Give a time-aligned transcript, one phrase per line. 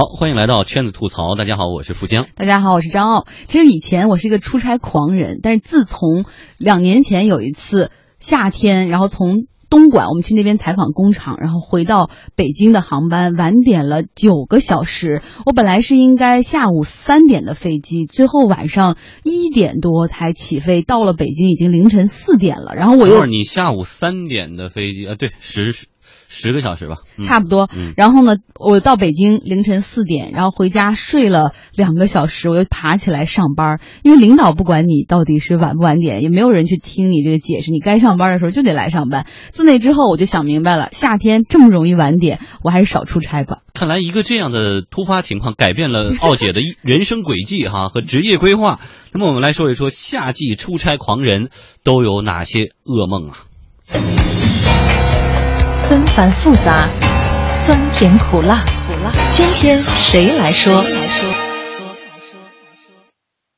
[0.00, 1.34] 好，欢迎来到圈子吐槽。
[1.36, 2.26] 大家好，我是富江。
[2.34, 3.26] 大家好，我是张傲。
[3.44, 6.24] 其实以前我是一个出差狂人，但是自从
[6.56, 15.20] 两年前有一次夏天，然后从东莞我们去那边采访工厂，然后回到北京的航班晚点了九个小时。
[15.44, 22.72] 我本来是应该下午三点的飞机，最后晚上一点多才起飞，到了北京已经凌晨四点了。
[22.74, 25.14] 然后我又你下午三点的飞机啊？
[25.14, 25.74] 对，十
[26.30, 26.50] 十。
[26.50, 27.70] 个小时吧，差不多。
[27.96, 33.80] 然后呢，我到北京凌晨四点，然后回家睡了两个小时，我又爬起来上班。
[34.02, 39.26] 因为领导不管你到底是晚不晚点，也没有人去听你这个解释，你该上班的时候就得来上班。
[39.50, 43.58] 自那之后，我就想明白了，夏天这么容易晚点，我还是少出差吧。
[43.72, 48.80] 看来一个这样的突发情况 改变了奥姐的人生轨迹哈和职业规划。
[49.12, 51.50] 那么我们来说一说夏季出差狂人
[51.84, 53.38] 都有哪些噩梦啊？
[55.90, 56.86] 纷繁复杂，
[57.50, 59.10] 酸甜苦辣，苦辣。
[59.34, 60.70] 今天谁来说？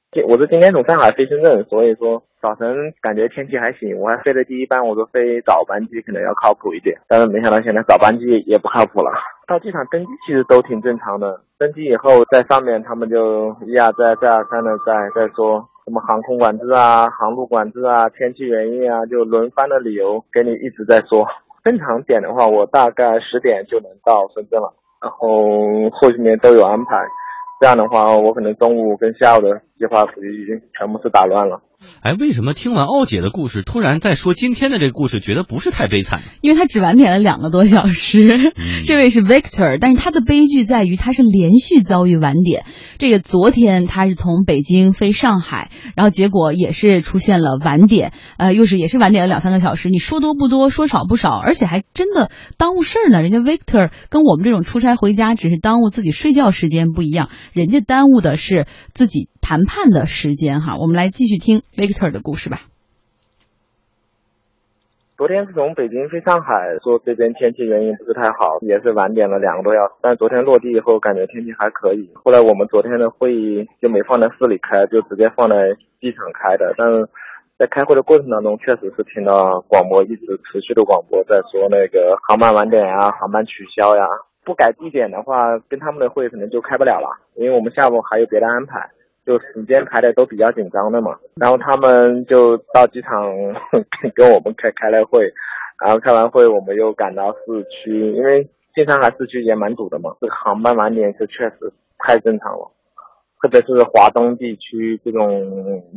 [0.08, 3.98] 说，我是今天从上海飞深圳，所以说早晨感觉天气还行。
[4.00, 9.12] 我还飞的第一班，我说飞早班机可能要靠谱一点，但是没想到现在早班机也不靠谱了。
[9.46, 21.28] 到机场登机其实都挺正常的，登机以后在上面他们就一而再再而三的在在说什么航空管制啊、航路管制啊、天气原因啊，就轮番的理由给你一直在说。
[21.62, 26.96] 正常点的话，我大概十点就能到深圳了，然后后面都有安排。
[27.60, 31.60] 这样的话，我可能中午跟下午的计划已经全部是打乱了。
[32.00, 36.22] 哎，为什么听完奥姐的故事，突然在说今天的这个故事，觉得不是太悲惨？
[36.40, 38.52] 因为他只晚点了两个多小时。
[38.84, 42.64] 这位是 Victor，但是他的悲剧在于他是连续遭遇晚点。
[42.98, 49.88] 这个昨天他是从北京飞上海，然后结果也是出现了晚点，呃，又是也是晚点了两三个小时。
[49.88, 53.22] 你说多不多，说少不少，而且还真的耽误事儿呢。
[53.22, 60.78] 人家 Victor 跟我们这种出差回家只是耽误自己睡觉时间不一样，人家耽误的是自己谈判的时间哈。
[60.80, 61.60] 我们来继续听。
[61.76, 62.62] Victor 的故事吧。
[65.18, 69.94] 昨天是从北京飞上海，说这边天气原因不是太好，也是晚点了两个多小时。
[70.00, 72.10] 但昨天落地以后，感觉天气还可以。
[72.14, 75.54] 后来我们昨天的会议就没放在市里开，就直接放在
[76.00, 76.74] 机场开的。
[76.76, 77.06] 但是
[77.56, 84.02] 在开会的过程当中，确实是听到广播一直持续的广播在说那个航班晚点呀，航班取消呀。
[84.44, 87.06] 不改地点的话，跟他们的会可能就开不了了，
[87.36, 88.90] 因为我们下午还有别的安排。
[89.24, 93.32] 就时间排的都比较紧张的嘛，然后他们就到机场
[94.14, 95.32] 跟我们开开了会，
[95.80, 102.70] 然后开完会我们又赶到市区，因为进上海市区也蛮堵的嘛，这个航班晚点是确实太正常了，
[103.40, 105.28] 特别是华东地区这种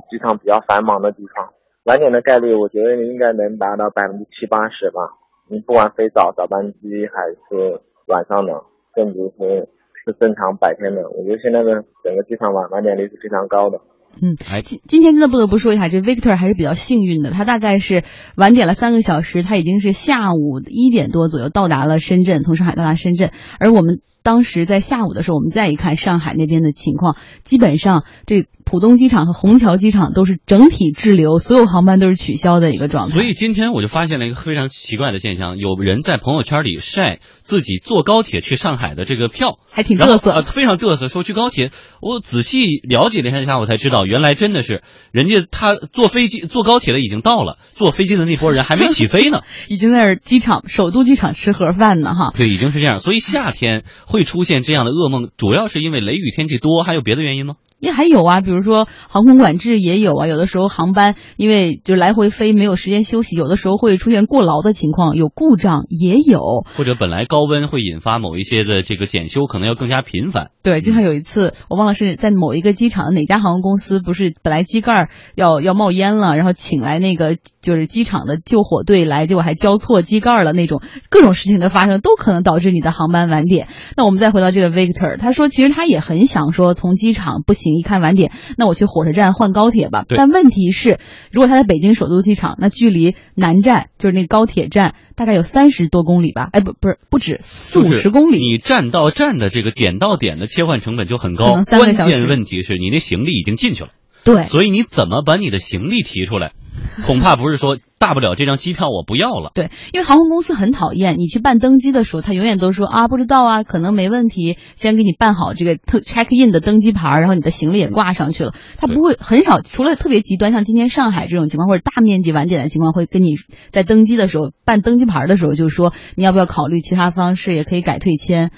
[0.10, 1.50] 机场比较繁忙的地方，
[1.86, 5.02] 晚点的概率我觉得应该能达到百分之七八十吧，
[5.50, 8.62] 你不管飞早早班机还是晚上的，
[8.94, 9.68] 甚至是。
[10.06, 13.82] 是正常白天的，我觉得现在的整个机场晚晚点率是非常高的。
[14.22, 18.04] 嗯，今今天真的不得不说一下，这 Victor 还是比较幸运的，他大概是
[18.38, 24.00] 晚点了三个小时，他已经是下午一点多左右到达了深圳，从上海到达深圳，而我们。
[24.26, 33.14] 当时在下午的时候，我们再一看上海那边的情况，基本上这浦东机场和虹桥机场都是整体滞留，所有航班都是取消的一个状态。
[33.14, 41.08] 所以今天我就发现了一个非常奇怪的现象，有人在朋友圈里晒自己坐高铁去上海的这个票，还挺嘚瑟，非常嘚瑟。
[41.08, 41.70] 说去高铁，
[42.02, 44.82] 我仔细了解了一下，我才知道原来真的是
[45.12, 52.34] 人家他坐飞机坐高铁的已经到了，坐飞机的那波人还没起飞呢， 已经在机场首都机场吃盒饭呢哈。
[52.36, 53.00] 对，已经是这样。
[53.00, 53.84] 所以夏天。
[54.16, 57.58] 会出现这样的噩梦，主要是因为雷雨天气多，还有别的原因吗？
[57.86, 70.50] 也还有啊，比如说航空管制也有啊，有的时候航班因为就来回飞没有时间休息，有的时候会出现过劳的情况，有故障也有，或者本来高温会引发某一些的这个检修，可能要更加频繁。
[70.64, 83.68] 对，就像有一次我忘了是在某一个机场的哪家航空公司，不是本来机盖要要冒烟了，然后请来那个就是机场的救火队来，结果还交错机盖了那种各种事情的发生，都可能导致你的航班晚点。
[83.96, 87.75] 那我们再回到这个 Victor，他说其实他也很想说从机场不行。
[87.78, 90.06] 一看晚点，那我去火车站换高铁吧。
[90.08, 91.00] 但问题是，
[91.32, 96.50] 如果他在北京首都机场，那距离南站就是那高铁站大概有三十多公里吧？
[96.52, 98.38] 哎，不，不是，不止四五十公里。
[98.38, 101.62] 你站到站的这个点到点的切换成本就很高。
[101.70, 103.90] 关键问题是你那行李已经进去了。
[104.24, 104.46] 对。
[104.46, 106.54] 所以你怎么把你的行李提出来？
[107.06, 109.52] 恐怕不是说大不了这张机票我不要了。
[109.54, 118.54] 对，因为航空公司很讨厌你去办登机的时候，他永远都说啊不知道啊，可能没问题，先给你办好这个特 check in 的登机牌，然后你的行李也挂上去了。
[118.78, 123.36] 他不会很少，除了特别极端，像今天上海这种情况或者大面积晚点的情况，会跟你
[123.70, 128.52] 在登机的时候办登机牌的时候，就是说你要不要考虑其他方式，也可以改退签。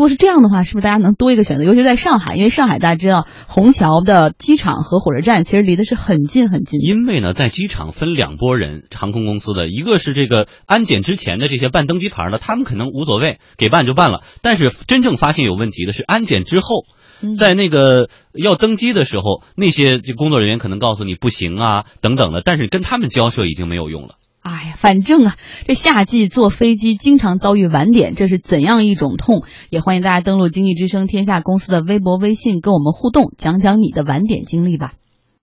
[0.00, 1.64] 如果是这样的话，是不是大家能多一个选择？
[1.64, 6.80] 尤其是在上海，因为上海大家知道虹桥的机场和火车站其实离的是很近很近。
[6.80, 14.22] 因为呢，在机场分两拨人，航空公司的一个是这个安检之前的这些办登机牌的，他们可能无所谓，给办就办了。
[14.40, 16.86] 但是真正发现有问题的是安检之后。
[17.38, 24.14] 在那个要登机的时候，那些工作人员可能告诉你不行啊，等等的，但是跟他们交涉已经没有用了。
[24.42, 29.42] 哎呀，反正啊，这夏季坐飞机经常遭遇晚点，这是怎样一种痛？
[29.68, 34.94] 也欢迎大家登录经济之声天下公司的微博、微信跟我们互动，讲讲你的晚点经历吧。